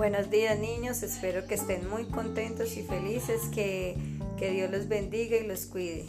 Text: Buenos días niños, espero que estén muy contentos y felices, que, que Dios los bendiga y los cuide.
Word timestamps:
Buenos 0.00 0.30
días 0.30 0.58
niños, 0.58 1.02
espero 1.02 1.46
que 1.46 1.56
estén 1.56 1.86
muy 1.90 2.06
contentos 2.06 2.74
y 2.78 2.82
felices, 2.82 3.42
que, 3.52 3.98
que 4.38 4.50
Dios 4.50 4.70
los 4.70 4.88
bendiga 4.88 5.36
y 5.36 5.46
los 5.46 5.66
cuide. 5.66 6.06